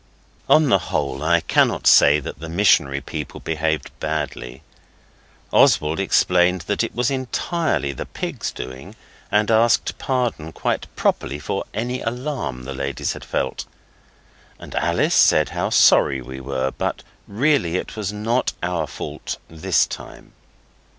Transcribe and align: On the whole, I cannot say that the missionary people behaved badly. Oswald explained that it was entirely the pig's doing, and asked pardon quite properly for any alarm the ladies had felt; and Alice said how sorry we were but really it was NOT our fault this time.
On 0.49 0.69
the 0.69 0.79
whole, 0.89 1.21
I 1.21 1.41
cannot 1.41 1.85
say 1.85 2.19
that 2.19 2.39
the 2.39 2.49
missionary 2.49 3.01
people 3.01 3.39
behaved 3.39 3.91
badly. 3.99 4.63
Oswald 5.53 5.99
explained 5.99 6.61
that 6.61 6.83
it 6.83 6.95
was 6.95 7.11
entirely 7.11 7.91
the 7.93 8.07
pig's 8.07 8.51
doing, 8.51 8.95
and 9.31 9.51
asked 9.51 9.95
pardon 9.99 10.53
quite 10.53 10.87
properly 10.95 11.37
for 11.37 11.65
any 11.71 12.01
alarm 12.01 12.63
the 12.63 12.73
ladies 12.73 13.13
had 13.13 13.23
felt; 13.23 13.65
and 14.57 14.73
Alice 14.73 15.13
said 15.13 15.49
how 15.49 15.69
sorry 15.69 16.19
we 16.19 16.39
were 16.41 16.71
but 16.71 17.03
really 17.27 17.75
it 17.75 17.95
was 17.95 18.11
NOT 18.11 18.53
our 18.63 18.87
fault 18.87 19.37
this 19.51 19.85
time. 19.85 20.33